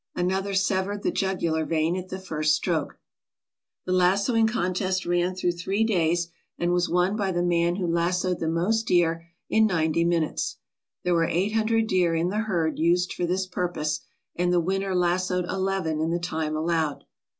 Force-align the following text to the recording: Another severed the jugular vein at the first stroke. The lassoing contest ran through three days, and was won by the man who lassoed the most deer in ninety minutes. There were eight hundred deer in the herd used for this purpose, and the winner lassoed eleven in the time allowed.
Another 0.15 0.55
severed 0.55 1.03
the 1.03 1.11
jugular 1.11 1.63
vein 1.63 1.95
at 1.95 2.09
the 2.09 2.17
first 2.17 2.55
stroke. 2.55 2.97
The 3.85 3.91
lassoing 3.91 4.47
contest 4.47 5.05
ran 5.05 5.35
through 5.35 5.51
three 5.51 5.83
days, 5.83 6.29
and 6.57 6.71
was 6.73 6.89
won 6.89 7.15
by 7.15 7.31
the 7.31 7.43
man 7.43 7.75
who 7.75 7.85
lassoed 7.85 8.39
the 8.39 8.47
most 8.47 8.87
deer 8.87 9.27
in 9.47 9.67
ninety 9.67 10.03
minutes. 10.03 10.57
There 11.03 11.13
were 11.13 11.25
eight 11.29 11.51
hundred 11.51 11.85
deer 11.85 12.15
in 12.15 12.29
the 12.29 12.39
herd 12.39 12.79
used 12.79 13.13
for 13.13 13.27
this 13.27 13.45
purpose, 13.45 13.99
and 14.35 14.51
the 14.51 14.59
winner 14.59 14.95
lassoed 14.95 15.45
eleven 15.45 15.99
in 16.01 16.09
the 16.09 16.17
time 16.17 16.55
allowed. 16.55 17.03